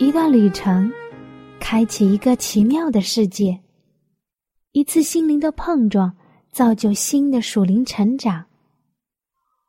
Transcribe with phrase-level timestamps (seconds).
[0.00, 0.90] 一段旅程，
[1.60, 3.60] 开启一个奇妙的世界；
[4.72, 6.10] 一次心灵的碰撞，
[6.50, 8.46] 造就新的属灵成长。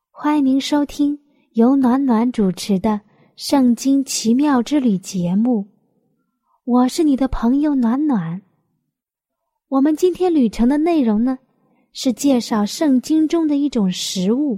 [0.10, 1.20] 欢迎您收听
[1.52, 2.92] 由暖暖主持的
[3.36, 5.68] 《圣经奇妙之旅》节目，
[6.64, 8.42] 我是你的朋友暖暖。
[9.68, 11.40] 我们今天旅程的内容呢，
[11.92, 14.58] 是介绍圣经中的一种食物。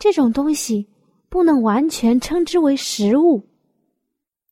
[0.00, 0.88] 这种东西
[1.28, 3.46] 不能完全称之为食物。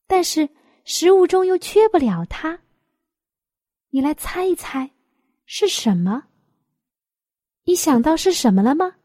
[0.09, 0.49] 但是
[0.85, 2.59] 食物中又缺不了它。
[3.91, 4.91] 你来猜一猜，
[5.47, 6.25] 是什么？
[7.65, 8.97] 你想到是什么了吗？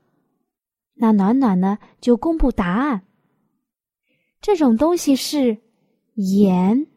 [0.93, 1.77] 那暖暖呢？
[1.99, 3.05] 就公布答案。
[4.41, 5.57] 这种东西是
[6.15, 6.87] 盐。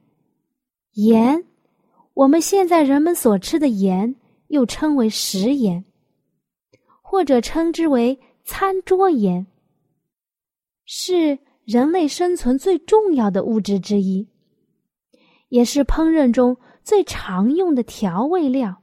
[0.93, 1.45] 盐，
[2.15, 4.15] 我们现在人们所吃的盐，
[4.49, 5.85] 又称为食盐，
[7.03, 9.47] 或者称之为餐桌盐，
[10.85, 11.39] 是。
[11.67, 14.29] 人类生存最重要的物质之一，
[15.49, 18.83] 也是烹饪中最常用的调味料。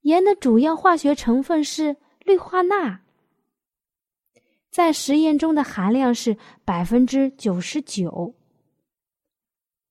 [0.00, 3.00] 盐的主要化学成分是氯化钠，
[4.70, 8.34] 在食盐中的含量是百分之九十九。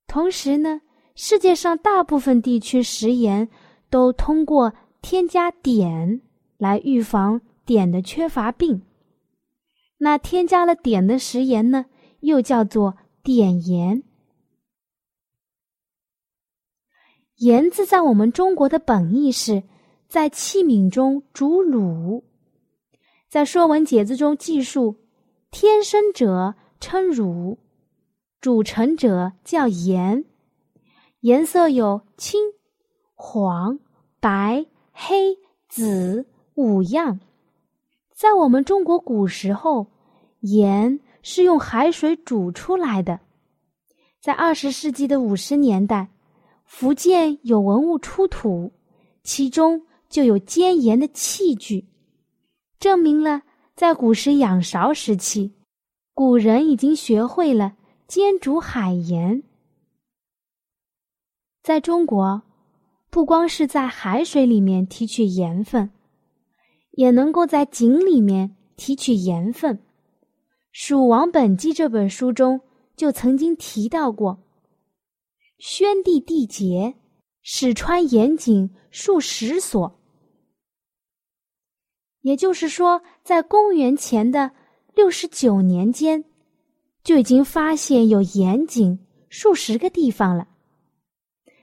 [0.07, 0.81] 同时呢，
[1.13, 3.47] 世界上大部分地区食盐
[3.91, 6.21] 都通过添加碘
[6.57, 8.81] 来预防碘的缺乏病。
[9.99, 11.85] 那添加了碘的食盐呢，
[12.19, 14.03] 又叫做碘盐。
[17.37, 19.63] 盐字在我们中国的本意是
[20.07, 22.23] 在器皿中煮卤。
[23.29, 24.95] 在《说文解字》中记述
[25.51, 27.59] ：“天生者称乳，
[28.39, 30.25] 煮成者叫盐。
[31.19, 32.39] 颜色有青、
[33.13, 33.79] 黄、
[34.19, 37.19] 白、黑、紫五样。”
[38.17, 39.85] 在我们中国古时候，
[40.39, 43.19] 盐是用海水煮出来的。
[44.19, 46.09] 在二十世纪的五十年代，
[46.65, 48.73] 福建有文物出土，
[49.21, 51.87] 其中就有煎盐的器具，
[52.79, 53.43] 证明了
[53.75, 55.53] 在古时仰韶时期，
[56.15, 57.75] 古人已经学会了
[58.07, 59.43] 煎煮海盐。
[61.61, 62.41] 在中国，
[63.11, 65.91] 不光是在海水里面提取盐分。
[66.97, 69.75] 也能够在井里面提取盐分，
[70.71, 72.59] 《蜀王本纪》这本书中
[72.95, 74.39] 就曾经提到过：
[75.59, 76.95] 宣帝缔结，
[77.43, 79.99] 始穿盐井数十所。
[82.21, 84.49] 也就是说，在公元前的
[84.95, 86.25] 六十九年间，
[87.03, 88.97] 就已经发现有盐井
[89.29, 90.47] 数十个地方了。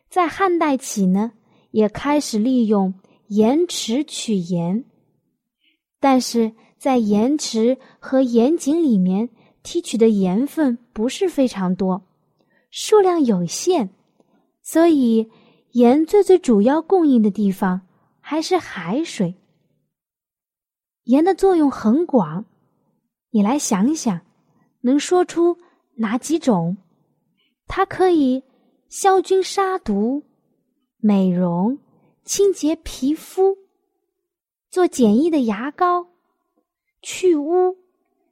[0.09, 1.33] 在汉代起呢，
[1.73, 2.95] 也开始利用
[3.27, 4.85] 盐池取盐。
[6.05, 9.31] 但是在盐池和盐井里面
[9.63, 12.05] 提取的盐分不是非常多，
[12.71, 13.89] 数量有限，
[14.63, 15.31] 所以
[15.71, 17.81] 盐最最主要供应的地方
[18.21, 19.35] 还是海水。
[21.05, 22.45] 盐的作用很广，
[23.31, 24.21] 你来想想，
[24.83, 25.57] 能说出
[25.95, 26.77] 哪几种？
[27.67, 28.43] 它可以
[28.91, 30.23] 消菌杀毒、
[30.99, 31.79] 美容、
[32.27, 33.64] 清洁皮肤。
[34.75, 36.09] 做简易的牙膏，
[37.01, 37.77] 去污，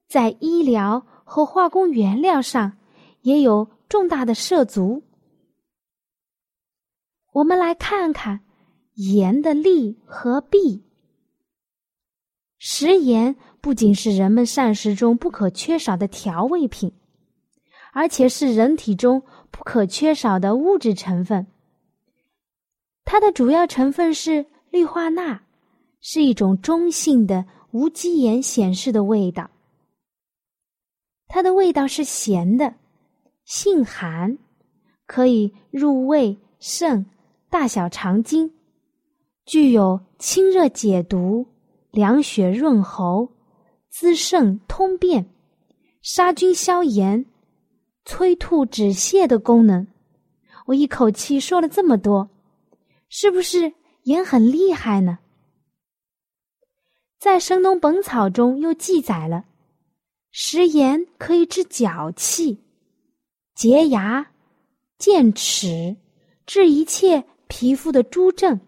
[0.09, 2.79] 在医疗和化工原料上
[3.21, 5.05] 也有重大的涉足。
[7.31, 8.41] 我们来看看
[8.95, 10.83] 盐的利和弊。
[12.59, 16.93] 食盐不仅是人们膳食中不可缺少的调味品，
[17.93, 19.23] 而且是人体中
[19.53, 21.47] 不可缺少的物质成分。
[23.05, 25.43] 它的主要成分是氯化钠。
[26.03, 29.49] 是一种中性的无机盐显示的味道，
[31.29, 32.75] 它的味道是咸的，
[33.45, 34.37] 性寒，
[35.07, 37.07] 可以入胃、肾、
[37.49, 38.53] 大小肠经，
[39.47, 41.47] 具有清热解毒、
[41.93, 43.29] 凉血润喉、
[43.89, 45.31] 滋肾通便、
[46.03, 47.25] 杀菌消炎、
[48.05, 49.87] 催吐止泻的功能。
[50.67, 52.29] 我一口气说了这么多，
[53.09, 53.73] 是不是
[54.03, 55.21] 盐很厉害呢？
[57.23, 59.45] 在《神农本草》中又记载了，
[60.33, 62.59] 食盐可以治脚气，
[63.55, 64.33] 洁牙、
[64.99, 65.95] 健齿，
[66.47, 68.61] 治一切皮肤的诸症。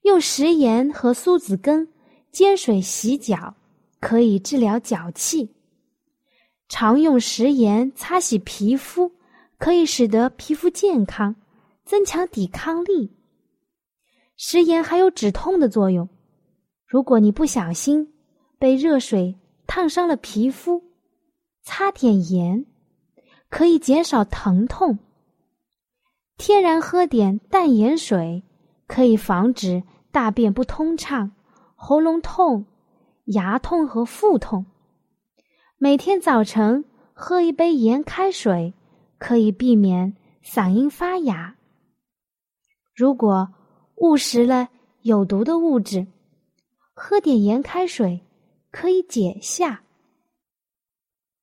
[0.00, 1.86] 用食盐和苏子根
[2.30, 3.54] 煎水洗脚，
[4.00, 5.54] 可以治疗脚气。
[6.70, 9.12] 常用食盐擦洗皮肤，
[9.58, 11.36] 可以使得皮肤健康，
[11.84, 13.12] 增强抵抗力。
[14.38, 16.08] 食盐还有止痛的作用。
[16.92, 18.12] 如果你不小心
[18.58, 20.84] 被热水烫伤了皮肤，
[21.62, 22.66] 擦点盐，
[23.48, 24.98] 可以减少疼痛。
[26.36, 28.44] 天然喝点淡盐水，
[28.86, 29.82] 可以防止。
[30.10, 31.32] 大便不通畅、
[31.74, 32.66] 喉咙痛、
[33.24, 34.66] 牙痛和腹痛，
[35.78, 36.84] 每天早晨
[37.14, 38.74] 喝一杯盐开水，
[39.16, 40.14] 可以避免
[40.44, 41.56] 嗓音发哑。
[42.94, 43.48] 如果
[43.94, 44.68] 误食了
[45.00, 46.06] 有毒的物质，
[46.94, 48.20] 喝点盐开水
[48.70, 49.82] 可以解下。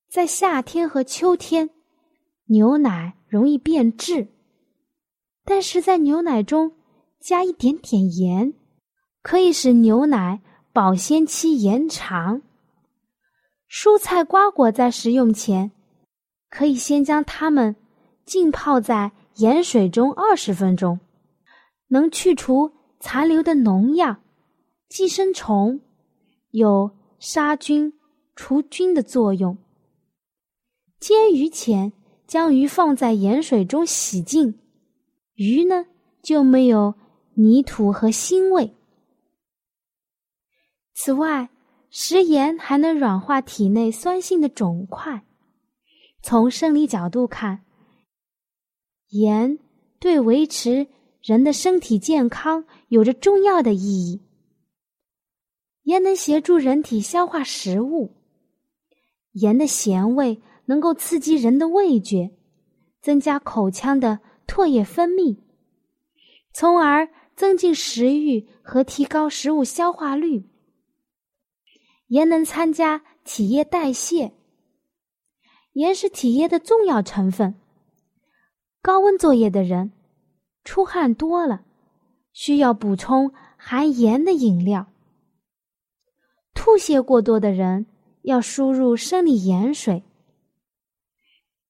[0.09, 1.69] 在夏天和秋天，
[2.45, 4.27] 牛奶容易变质，
[5.45, 6.71] 但是在牛奶中
[7.19, 8.53] 加一点点盐。
[9.21, 10.41] 可以使牛奶
[10.71, 12.41] 保鲜期延长。
[13.69, 15.71] 蔬菜瓜果在食用前，
[16.49, 17.75] 可以先将它们
[18.25, 20.99] 浸泡在盐水中二十分钟，
[21.89, 22.71] 能去除
[23.01, 24.17] 残留的农药、
[24.89, 25.79] 寄生虫，
[26.49, 26.89] 有
[27.19, 27.93] 杀菌
[28.35, 29.55] 除菌的作用。
[30.99, 31.93] 煎鱼前，
[32.25, 34.59] 将鱼放在盐水中洗净，
[35.35, 35.85] 鱼呢
[36.23, 36.95] 就没有
[37.35, 38.75] 泥土和腥味。
[40.95, 41.49] 此外，
[41.91, 45.23] 食盐还能软化体内酸性的肿块。
[46.23, 47.63] 从生理角度看，
[49.09, 49.59] 盐
[49.99, 50.87] 对维持
[51.21, 54.19] 人的身体健康有着重要的意义。
[55.89, 58.15] 盐能协助人体消化食物，
[59.31, 62.29] 盐的咸味能够刺激人的味觉，
[63.01, 65.39] 增加口腔的唾液分泌，
[66.53, 70.47] 从而增进食欲和提高食物消化率。
[72.09, 74.31] 盐能参加体液代谢，
[75.73, 77.55] 盐是体液的重要成分。
[78.83, 79.91] 高温作业的人
[80.63, 81.65] 出汗多了，
[82.31, 84.85] 需要补充含盐的饮料。
[86.69, 87.87] 吐泻过多的人
[88.21, 90.03] 要输入生理盐水。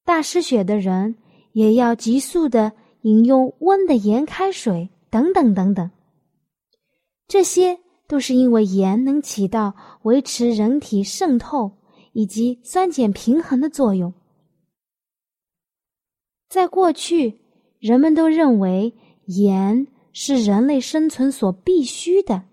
[0.04, 1.16] 大失血的人
[1.54, 2.74] 也要急速的
[3.04, 5.90] 饮用温的盐开水，等等等等。
[7.28, 7.80] 这些。
[8.10, 11.72] 都是因为盐能起到维持人体渗透
[12.12, 14.12] 以及酸碱平衡的作用。
[16.48, 17.40] 在过去，
[17.78, 22.46] 人们都认为盐是人类生存所必须的，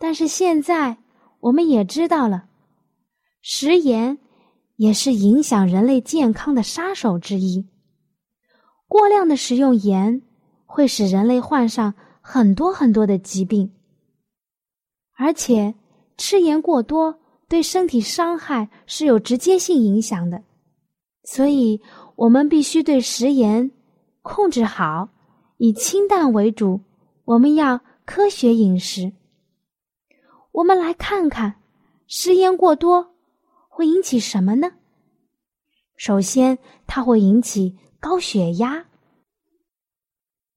[0.00, 0.96] 但是现在
[1.38, 2.48] 我们也知道了，
[3.40, 4.18] 食盐
[4.74, 7.68] 也是影响人类健康的杀手之一。
[8.88, 10.22] 过量的食用盐
[10.66, 11.94] 会使人类患上。
[12.22, 13.72] 很多很多的疾病，
[15.16, 15.74] 而且
[16.18, 17.18] 吃盐过多
[17.48, 20.44] 对身体伤害是有直接性影响的，
[21.24, 21.80] 所以
[22.14, 23.72] 我们必须对食盐
[24.20, 25.08] 控制好，
[25.56, 26.82] 以清淡为主。
[27.24, 29.12] 我们要科学饮食。
[30.60, 31.56] 我们来看看
[32.06, 33.14] 食盐过多
[33.68, 34.72] 会引起什么呢？
[35.96, 38.86] 首先，它会引起高血压，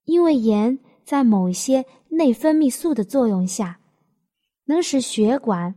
[0.04, 0.80] 因为盐。
[1.06, 3.82] 在某些内分泌素的作用下，
[4.64, 5.76] 能使血管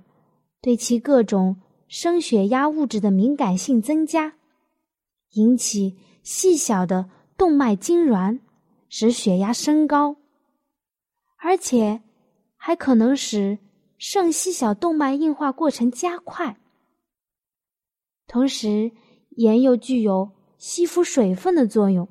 [0.61, 1.57] 对其各种
[1.89, 4.35] 升血压物质的敏感性增加，
[5.33, 8.39] 引起细小的动脉痉挛，
[8.89, 10.15] 使血压升高，
[11.39, 12.01] 而且
[12.57, 13.59] 还可能使
[13.99, 16.59] 肾细小动脉硬化过程加快。
[18.27, 18.93] 同时，
[19.31, 22.09] 盐又具有吸附水分的作用，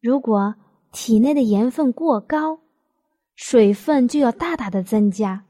[0.00, 0.54] 如果。
[0.90, 2.60] 体内的盐分过高，
[3.36, 5.44] 水分就要大大的增加，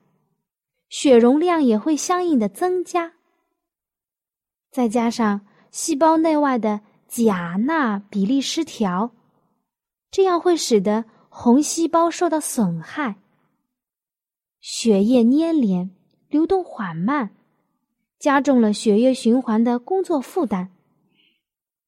[0.89, 3.15] 血容量也会相应的增加。
[4.73, 9.15] 再加上细胞内外的钾钠比例失调，
[10.11, 13.17] 这样会使得红细胞受到损害，
[14.61, 15.91] 血液粘连，
[16.29, 17.31] 流动缓慢，
[18.19, 20.69] 加重了血液循环的工作负担，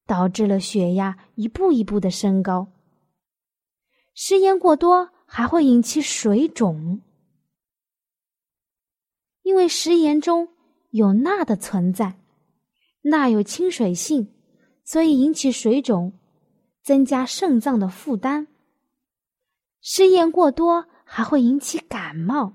[0.05, 2.67] 导致了血压一步一步的升高。
[4.13, 7.01] 食盐过多还会引起水肿，
[9.43, 10.49] 因为食盐中
[10.89, 12.17] 有钠的存在，
[13.03, 14.33] 钠有亲水性，
[14.83, 16.13] 所以引起水肿，
[16.81, 18.47] 增加肾脏的负担。
[19.81, 22.53] 食盐过多还会引起感冒，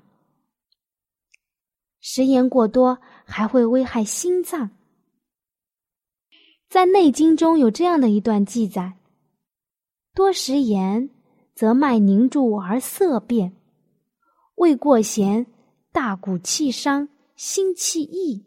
[2.09, 4.71] 食盐过多还会危害心脏，
[6.69, 8.97] 在《内经》中有这样的一段记载：
[10.15, 11.11] 多食盐，
[11.53, 13.51] 则脉凝住而色变；
[14.55, 15.47] 味过咸，
[15.91, 18.47] 大骨气伤，心气溢。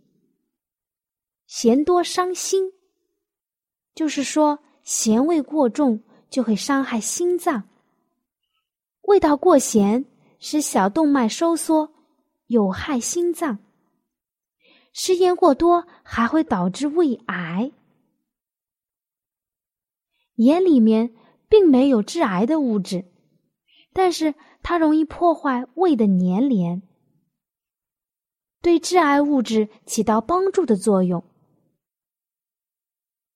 [1.45, 2.71] 咸多伤心，
[3.93, 7.61] 就是说咸味过重就会伤害心脏。
[9.01, 10.05] 味道过咸，
[10.39, 11.91] 使小动脉收缩，
[12.49, 13.59] 有害心脏。
[14.91, 17.71] 食盐过多还会导致胃癌。
[20.35, 21.15] 盐里面
[21.47, 23.05] 并没有致癌的物质，
[23.93, 26.81] 但是它容易破坏胃的粘连，
[28.61, 31.23] 对致癌物质起到帮助的作用。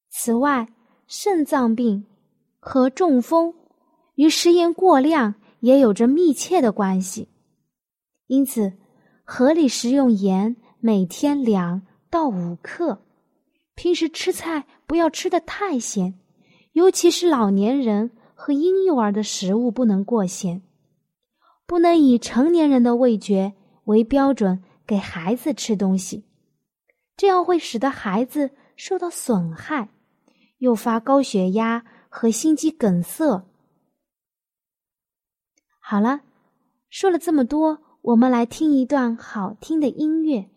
[0.10, 0.67] 此外，
[1.08, 2.05] 肾脏病
[2.60, 3.53] 和中风
[4.15, 5.36] 与食盐过量。
[5.63, 7.29] 也有着密切的关系，
[8.27, 8.74] 因此
[9.36, 13.04] 合理食用盐每天两到五克。
[13.74, 16.20] 平时吃菜不要吃的太咸，
[16.74, 20.62] 尤其是老年人和婴幼儿的食物不能过咸，
[21.66, 23.54] 不能以成年人的味觉
[23.86, 26.25] 为标准给孩子吃东西，
[27.18, 29.90] 这样会使得孩子受到损害，
[30.60, 33.44] 诱发高血压和心肌梗塞。
[35.80, 36.22] 好了，
[36.92, 40.50] 说了这么多，我们来听一段好听的音乐。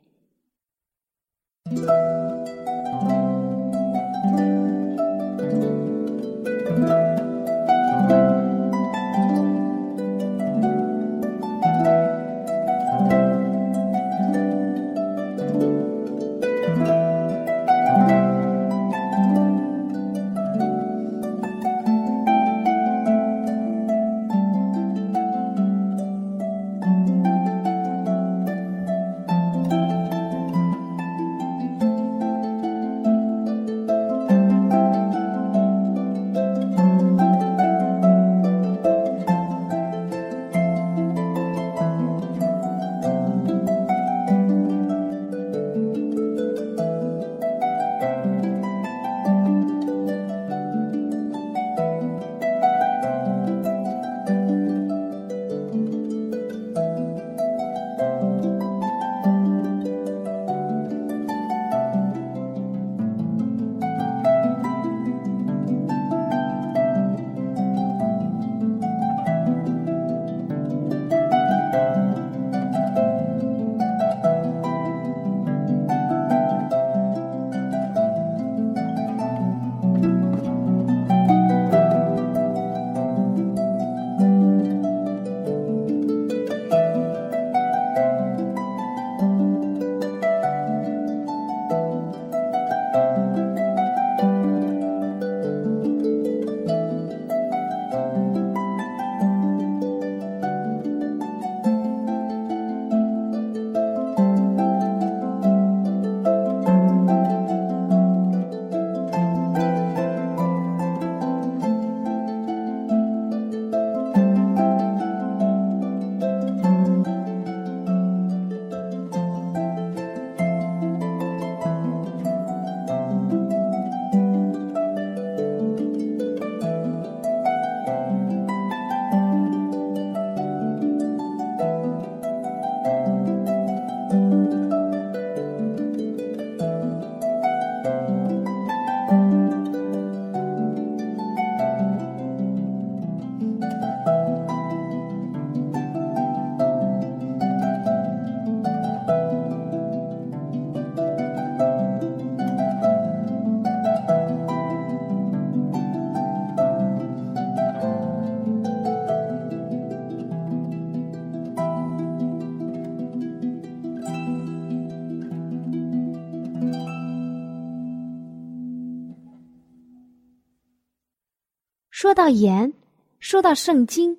[172.26, 172.72] 到盐，
[173.20, 174.18] 说到圣经，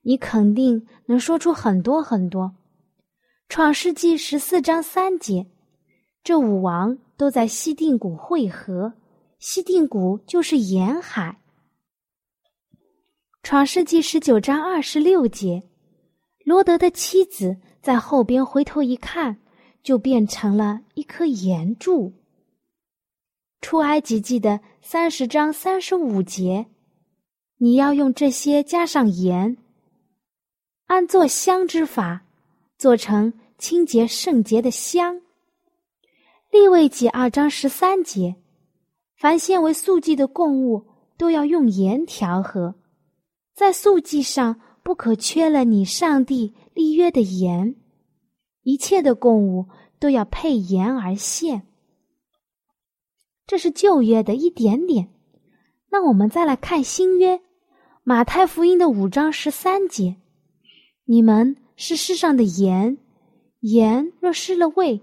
[0.00, 2.56] 你肯定能说出很多很多。
[3.50, 5.46] 创世纪十四章三节，
[6.24, 8.94] 这五王都在西定谷汇合，
[9.38, 11.42] 西定谷就是沿海。
[13.42, 15.62] 创世纪十九章二十六节，
[16.46, 19.36] 罗德的妻子在后边回头一看，
[19.82, 22.14] 就变成了一颗盐柱。
[23.60, 26.66] 出埃及记的三十章三十五节。
[27.62, 29.56] 你要用这些加上盐，
[30.86, 32.24] 按做香之法，
[32.76, 35.20] 做成清洁圣洁的香。
[36.50, 38.34] 立位记二章十三节，
[39.14, 40.84] 凡献为素祭的供物，
[41.16, 42.74] 都要用盐调和，
[43.54, 47.76] 在素祭上不可缺了你上帝立约的盐。
[48.64, 49.68] 一切的供物
[50.00, 51.62] 都要配盐而献。
[53.46, 55.10] 这是旧约的一点点。
[55.92, 57.40] 那我们再来看新约，
[58.04, 60.16] 马太福音的五章十三节
[61.06, 62.98] ：“你们是世上的盐，
[63.60, 65.00] 盐若失了味，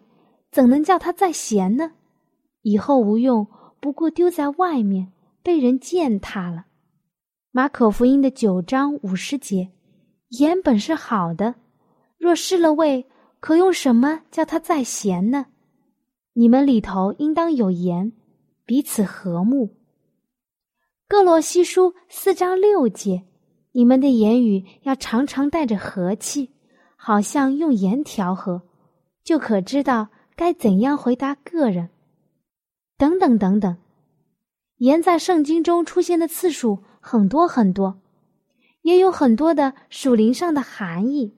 [0.51, 1.93] 怎能叫它再咸呢？
[2.61, 3.47] 以后无用。”
[3.81, 6.65] 不过丢在外面，被人践踏了。
[7.51, 9.69] 马可福音的九章五十节，
[10.31, 11.55] 盐本是好的，
[12.17, 13.05] 若失了味，
[13.39, 15.45] 可用什么叫它再咸呢？
[16.33, 18.11] 你们里头应当有盐，
[18.65, 19.77] 彼此和睦。
[21.09, 23.23] 各罗西书四章六节，
[23.71, 26.51] 你们的言语要常常带着和气，
[26.95, 28.61] 好像用盐调和，
[29.23, 31.89] 就可知道该怎样回答个人。
[32.95, 33.75] 等等等等，
[34.77, 37.99] 盐在圣经中出现的次数很多很多，
[38.83, 41.35] 也有很多的属灵上的含义。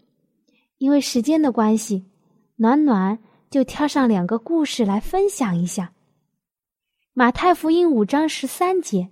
[0.80, 2.04] 因为时间的关系，
[2.58, 5.94] 暖暖就挑上两个故事来分享一下。
[7.14, 9.08] 马太福音五章十三节：“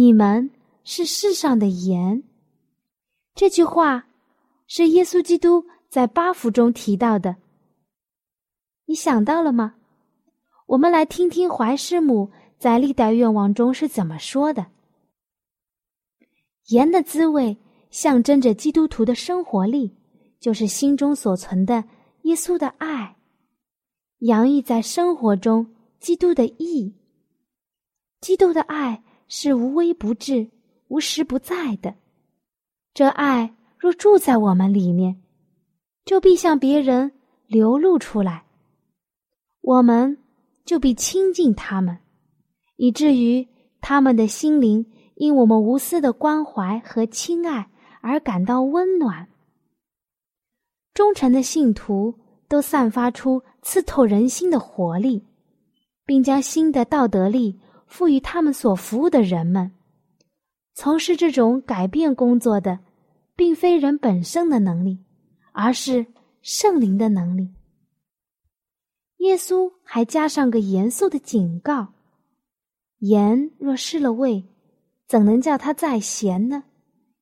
[0.00, 0.50] 你们
[0.82, 2.22] 是世上的盐。”
[3.36, 4.06] 这句话
[4.66, 7.36] 是耶稣基督在八福中提到的。
[8.86, 9.74] 你想到了吗？
[10.68, 14.68] 我们来听听怀师母在历代愿望中是怎么说的
[16.72, 17.58] ：“盐的滋味
[17.90, 19.94] 象征着基督徒的生活力，
[20.40, 21.84] 就是心中所存的
[22.22, 23.16] 耶稣的爱，
[24.20, 26.94] 洋溢在生活中基督的义。
[28.22, 30.50] 基督的爱是无微不至、
[30.88, 31.94] 无时不在的。
[32.92, 35.22] 这爱若住在我们里面，
[36.04, 37.10] 就必向别人
[37.46, 38.44] 流露出来。
[39.62, 40.18] 我们。”
[40.62, 41.98] 就必亲近他们，
[42.76, 43.48] 以至于
[43.80, 47.68] 他们的心灵因我们无私的关怀和亲爱
[48.02, 49.26] 而感到温暖。
[50.94, 52.14] 忠诚的信徒
[52.46, 55.24] 都散发出刺透人心的活力，
[56.06, 57.58] 并将新的道德力
[57.90, 59.72] 赋予他们所服务的人们。
[60.72, 62.78] 从事这种改变工作的，
[63.36, 65.04] 并非人本身的能力，
[65.52, 66.06] 而是
[66.40, 67.52] 圣灵的能力。
[69.18, 71.88] 耶稣还加上个严肃的警告
[73.00, 74.44] ：“盐若失了味，
[75.06, 76.64] 怎能叫它再咸呢？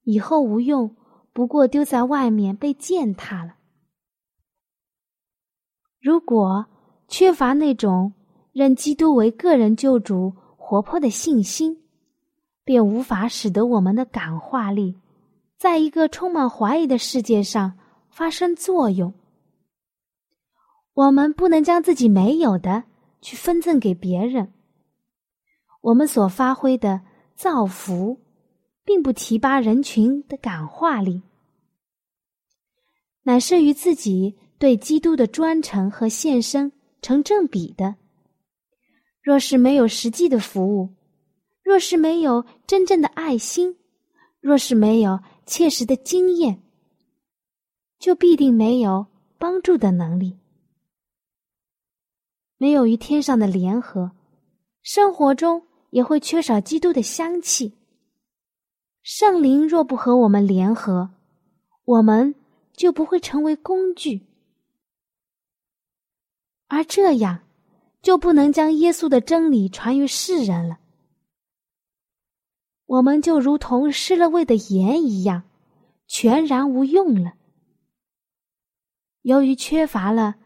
[0.04, 0.94] 以后无用，
[1.32, 3.56] 不过丢在外面被践踏了。
[6.00, 6.66] 如果
[7.08, 8.12] 缺乏那种
[8.52, 10.32] 认基督为个人救主
[10.68, 11.78] 活泼的信心，
[12.62, 14.94] 便无法使得我们的感化力，
[15.56, 17.78] 在一个充满怀疑的世界上
[18.10, 19.14] 发生作用。”
[20.92, 22.84] 我们不能将自己没有的
[23.22, 24.52] 去分赠给别人。
[25.80, 27.00] 我们所发挥的
[27.34, 28.20] 造福，
[28.84, 31.22] 并不提拔人群的感化力，
[33.22, 37.96] 乃是与自己对基督的专诚和献身成正比的。
[39.28, 40.88] 若是没有实际的服务，
[41.62, 43.76] 若是没有真正的爱心，
[44.40, 46.62] 若是没有切实的经验，
[47.98, 50.38] 就必定没有帮助的能力。
[52.56, 54.12] 没有与天上的联合，
[54.80, 57.76] 生活中也会缺少基督的香气。
[59.02, 61.10] 圣灵若不和我们联合，
[61.84, 62.34] 我们
[62.72, 64.26] 就不会成为工具，
[66.68, 67.40] 而这样
[68.02, 70.78] 就不能将耶稣的真理传于世人了。
[72.86, 75.42] 我们就如同失了味的盐一样，
[76.06, 77.34] 全然无用了。
[79.22, 80.36] 由于缺乏了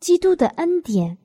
[0.00, 1.18] 基督的恩典。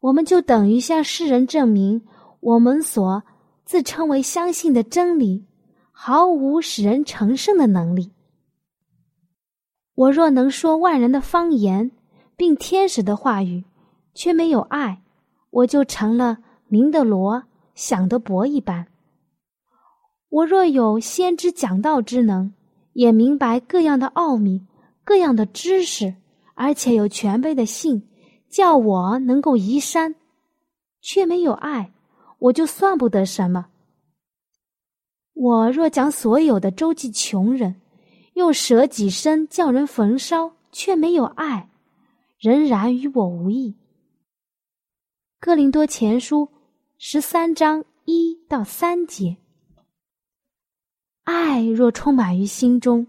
[0.00, 2.06] 我们就等于向世人证明，
[2.40, 3.22] 我们所
[3.64, 5.46] 自称为相信的真理，
[5.92, 8.12] 毫无使人成圣的能力。
[9.94, 11.90] 我若能说万人的方言，
[12.36, 13.64] 并天使的话语，
[14.14, 15.02] 却没有爱，
[15.50, 17.42] 我就成了明的罗，
[17.74, 18.86] 想的博一般。
[20.28, 22.52] 我若有先知讲道之能，
[22.92, 24.66] 也明白各样的奥秘、
[25.04, 26.14] 各样的知识，
[26.54, 28.08] 而且有全备的信。
[28.48, 30.14] 叫我能够移山，
[31.00, 31.92] 却没有爱，
[32.38, 33.66] 我就算不得什么。
[35.32, 37.74] 我若将所有的周济穷人，
[38.34, 41.68] 用舍己身叫人焚烧，却没有爱，
[42.38, 43.74] 仍然与我无异。
[45.44, 46.48] 哥林多前书
[46.96, 49.36] 十三章一到三节，
[51.24, 53.06] 爱若充满于心中，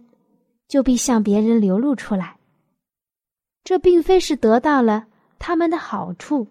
[0.68, 2.38] 就必向别人流露出来。
[3.64, 5.08] 这并非是得到了。
[5.40, 6.48] 他们的好处，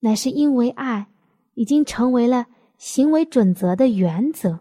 [0.00, 1.08] 乃是因为爱
[1.52, 2.46] 已经成为了
[2.78, 4.60] 行为准则的原则。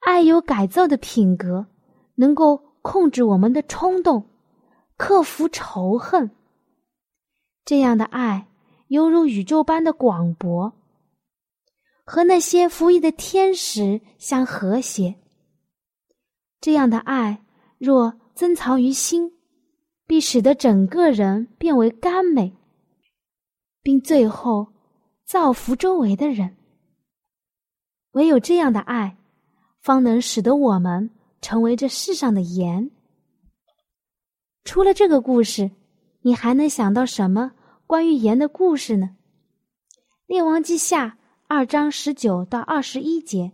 [0.00, 1.66] 爱有改造的品格，
[2.14, 4.30] 能够控制我们的冲动，
[4.96, 6.30] 克服仇恨。
[7.66, 8.48] 这样的爱
[8.88, 10.72] 犹如宇宙般的广博，
[12.04, 15.16] 和那些服役的天使相和谐。
[16.60, 17.44] 这样的爱
[17.76, 19.32] 若珍藏于心，
[20.06, 22.56] 必使得整个人变为甘美，
[23.82, 24.68] 并最后
[25.26, 26.56] 造福周围的人。
[28.12, 29.18] 唯有这样的爱。
[29.86, 32.90] 方能使得我们成为这世上的盐。
[34.64, 35.70] 除了这个故事，
[36.26, 37.52] 你还能想到什么
[37.86, 39.10] 关于盐的故事呢？
[40.26, 41.06] 《列王记下》
[41.46, 43.52] 二章十九到二十一节，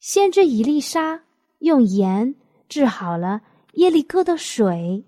[0.00, 1.24] 先知以利沙
[1.58, 2.34] 用盐
[2.70, 3.42] 治好了
[3.74, 5.04] 耶利哥的水。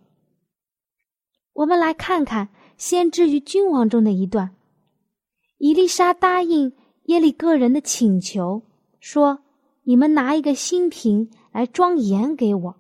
[1.55, 4.55] 我们来看看先知与君王中的一段。
[5.57, 8.61] 以利沙答应耶利哥人的请求，
[9.01, 9.43] 说。
[9.85, 12.77] 你们拿一个新瓶来装盐给我。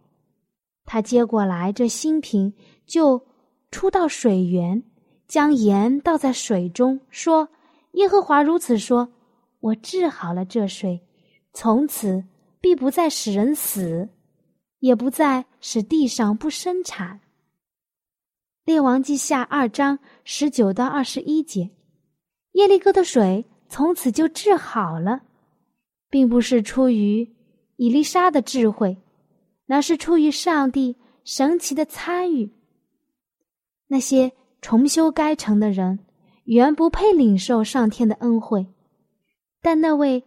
[0.85, 2.53] 他接过来这新瓶，
[2.87, 3.27] 就
[3.71, 4.83] 出到水源，
[5.27, 7.49] 将盐倒在水中，说
[7.93, 9.13] ：“耶和华如此说，
[9.61, 11.01] 我治好了这水，
[11.53, 12.25] 从此
[12.61, 14.09] 必不再使人死，
[14.81, 17.21] 也不再使地上不生产。”
[18.65, 21.71] 列王记下二章十九到二十一节，
[22.53, 25.23] 耶利哥的水从此就治好了。
[26.11, 27.37] 并不是出于
[27.77, 28.99] 伊丽莎的智慧，
[29.67, 32.53] 那是出于上帝神奇的参与。
[33.93, 35.99] 那些重修该城的人
[36.45, 38.69] 原不配领受上天的恩惠，
[39.61, 40.25] 但那位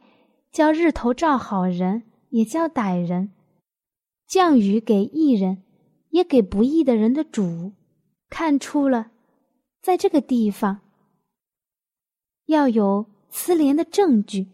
[0.51, 3.31] 叫日头照好人，也叫歹人，
[4.27, 5.63] 降雨给义人，
[6.09, 7.71] 也给不义的人的主，
[8.29, 9.11] 看出了，
[9.81, 10.81] 在这个地方
[12.47, 14.49] 要有慈怜的证据。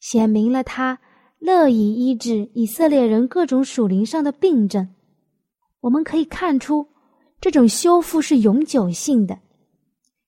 [0.00, 0.98] 显明了他
[1.38, 4.94] 乐意医治以色列人各种属灵上的病症。
[5.80, 6.88] 我们可以看出，
[7.42, 9.40] 这种修复是永久性的。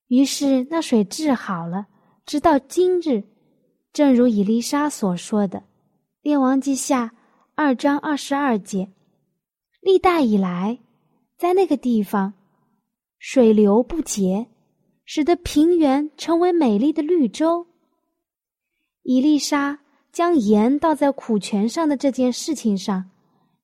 [0.09, 1.87] 于是那水治好了，
[2.27, 3.23] 直到今日，
[3.93, 5.61] 正如以丽莎所说的，
[6.23, 7.07] 《列王记下》
[7.55, 8.91] 二章二十二节。
[9.81, 10.81] 历代以来，
[11.39, 12.35] 在那个地方，
[13.21, 14.49] 水流不竭，
[15.05, 17.65] 使得平原成为美丽的绿洲。
[19.05, 19.79] 伊丽莎
[20.11, 23.09] 将盐倒在苦泉上的这件事情上，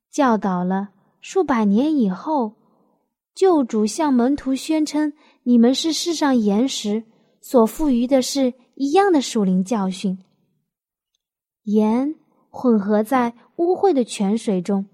[0.08, 2.54] 教导了数百年以后，
[3.40, 7.04] 救主向门徒宣称：“你们是世上盐石
[7.40, 10.18] 所赋予的是一样的属灵教训。
[11.62, 12.16] 盐
[12.50, 14.84] 混合在污秽的泉水中，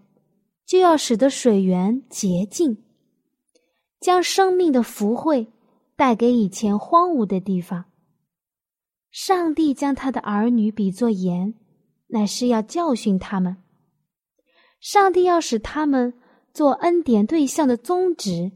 [0.64, 2.84] 就要使得水源洁净，
[3.98, 5.48] 将生命的福慧
[5.96, 7.86] 带给以前荒芜的地方。”
[9.10, 11.52] 上帝将他的儿女比作盐，
[12.06, 13.56] 乃是要教训他们。
[14.78, 16.14] 上帝要使他们
[16.56, 18.50] 做恩典对象的宗旨，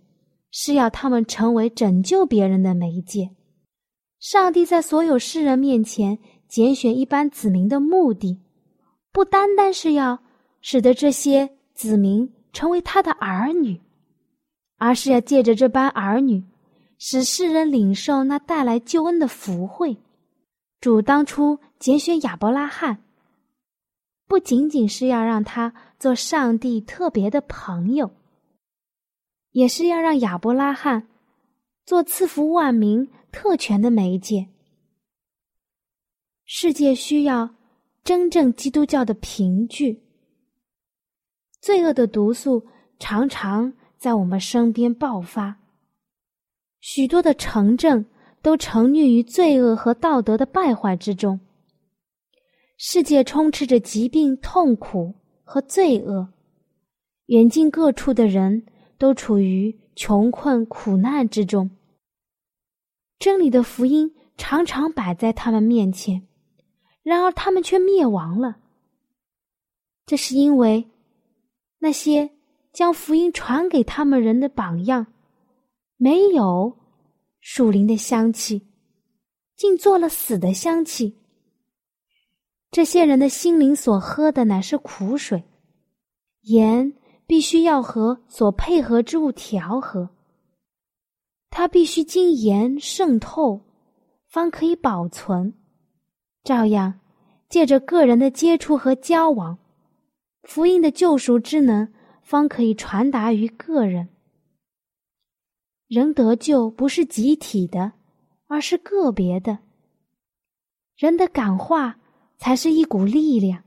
[0.51, 3.29] 是要他们成为拯救别人的媒介。
[4.19, 8.41] 上帝在所有世人面前拣选一般子民的目的，
[9.13, 10.19] 不单单是要
[10.63, 13.79] 使得这些子民成为他的儿女，
[14.79, 16.43] 而是要借着这般儿女，
[16.97, 19.99] 使世人领受那带来救恩的福惠。
[20.81, 23.05] 主当初拣选亚伯拉罕，
[24.31, 28.12] 不仅仅是要让他做上帝特别的朋友，
[29.51, 31.09] 也是要让亚伯拉罕
[31.85, 34.47] 做赐福万民特权的媒介。
[36.45, 37.57] 世界需要
[38.05, 40.01] 真正基督教的凭据。
[41.61, 42.64] 罪恶的毒素
[43.01, 45.59] 常常在我们身边爆发，
[46.79, 48.07] 许多的城镇。
[48.43, 51.40] 都沉溺于罪恶和道德的败坏之中。
[52.83, 55.14] 世界充斥着疾病、痛苦
[55.45, 56.33] 和罪恶，
[57.27, 58.64] 远近各处的人
[58.97, 61.71] 都处于穷困苦难之中。
[63.19, 66.27] 真理的福音常常摆在他们面前，
[67.03, 68.57] 然而他们却灭亡了。
[70.07, 70.88] 这是因为
[71.81, 72.31] 那些
[72.73, 75.07] 将福音传给他们人的榜样
[75.99, 76.79] 没有。
[77.40, 78.66] 树林的香气，
[79.55, 81.19] 竟做了死的香气。
[82.70, 85.42] 这些人的心灵所喝的乃是苦水，
[86.42, 86.94] 盐
[87.26, 90.09] 必须要和所配合之物调和，
[91.50, 93.61] 它必须经盐渗透，
[94.28, 95.52] 方可以保存。
[96.44, 97.00] 照样，
[97.48, 99.59] 借着个人的接触和交往，
[100.44, 104.09] 福音的救赎之能方可以传达于个人。
[105.88, 107.94] 人得救不是集体的，
[108.46, 109.59] 而是个别的。
[110.96, 111.98] 人的感化
[112.40, 113.62] 才是一股力量，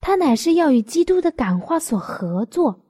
[0.00, 2.80] 它乃是要与基督的感化所合作。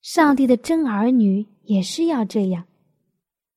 [0.00, 2.64] 上帝的真儿女也是要这样。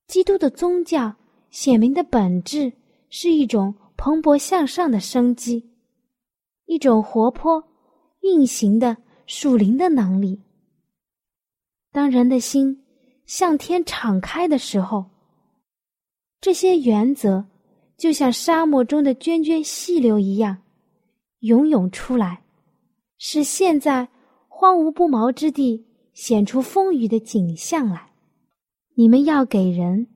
[0.08, 1.14] 基督的宗教
[1.52, 2.74] 显明的本质
[3.10, 5.70] 是一种蓬勃向上的生机，
[6.66, 7.64] 一种活泼
[8.22, 10.42] 运行的属灵的能力。
[11.92, 12.84] 当人的心
[13.26, 15.06] 向天敞开的时候，
[16.42, 17.46] 这些原则
[17.98, 20.58] 就像沙漠中的涓涓细流一样
[21.40, 22.44] 涌涌出来，
[23.18, 24.08] 使现在
[24.48, 28.12] 荒芜不毛之地显出丰腴的景象来。
[28.96, 30.08] 你们要给人，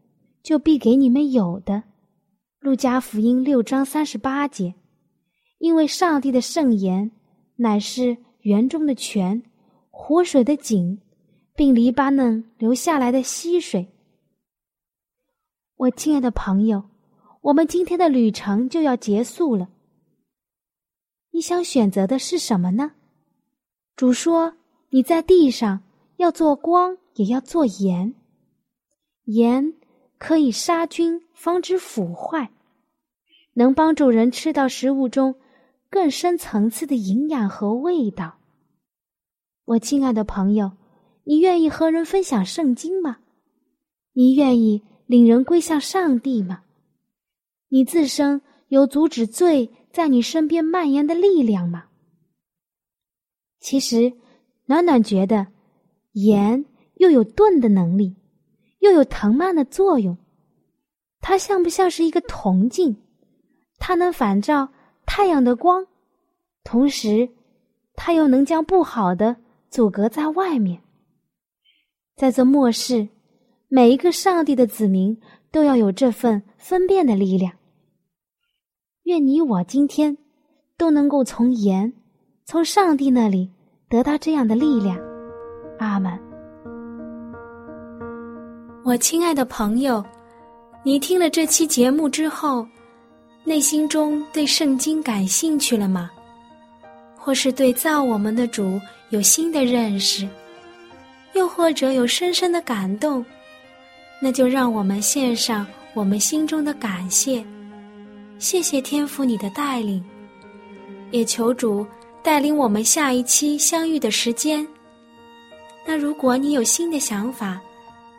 [0.41, 1.83] 就必给你们有的。
[2.59, 4.75] 路加福音六章三十八节，
[5.57, 7.11] 因为上帝的圣言
[7.55, 9.41] 乃是园中的泉，
[9.89, 10.99] 活水的井，
[11.55, 13.87] 并黎巴嫩流下来的溪水。
[15.75, 16.83] 我亲爱的朋友，
[17.41, 19.69] 我们今天的旅程就要结束了。
[21.32, 22.91] 你想选择的是什么呢？
[23.95, 24.54] 主说
[24.91, 25.82] ：“你在地上
[26.17, 28.13] 要做光，也要做盐。”
[29.25, 29.73] 盐
[30.19, 32.51] 可以杀菌，防止腐坏，
[33.54, 35.36] 能帮助人吃到食物中
[35.89, 38.38] 更深层次的营养和味道。
[39.65, 40.73] 我亲爱的朋友，
[41.23, 43.17] 你愿意和人分享圣经吗？
[44.13, 46.63] 你愿意领人归向上帝吗？
[47.73, 51.86] 你自身有阻止罪在你身边蔓延的力量吗？
[53.62, 54.12] 其实，
[54.65, 55.47] 暖暖觉得
[56.12, 58.17] 盐又有炖的能力。
[58.79, 60.17] 又有藤蔓的作用，
[61.19, 62.95] 它像不像是一个铜镜？
[63.77, 64.67] 它能反照
[65.05, 65.86] 太阳的光，
[66.63, 67.29] 同时，
[67.93, 69.36] 它又能将不好的
[69.69, 70.81] 阻隔在外面。
[72.15, 73.07] 在这末世，
[73.67, 75.15] 每一个上帝的子民
[75.51, 77.55] 都要有这份分辨的力量。
[79.12, 80.17] 愿你我今天
[80.78, 81.91] 都能够从盐，
[82.45, 83.52] 从上帝那里
[83.89, 84.97] 得到这样的力量。
[85.80, 86.17] 阿门。
[88.86, 90.02] 我亲爱的朋友，
[90.82, 92.65] 你听了这期节目之后，
[93.43, 96.10] 内心中对圣经感兴趣了吗？
[97.17, 100.26] 或是对造我们的主有新的认识，
[101.34, 103.26] 又或者有深深的感动？
[104.21, 107.45] 那就让我们献上我们心中的感谢，
[108.41, 110.04] 谢谢天父你的带领，
[111.12, 111.86] 也求主
[112.23, 114.67] 带领我们下一期相遇的时间。
[115.86, 117.62] 那如果你有新的想法，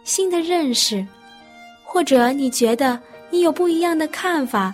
[0.05, 1.05] 新的认识，
[1.85, 2.97] 或者你觉得
[3.31, 4.73] 你有不一样的看法，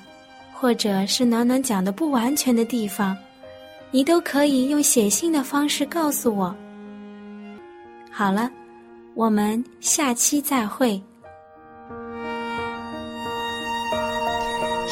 [0.52, 3.16] 或者是暖暖讲的不完全的地方，
[3.90, 6.54] 你都可以用写信的方式告诉我。
[8.10, 8.50] 好了，
[9.14, 11.02] 我们下期再会。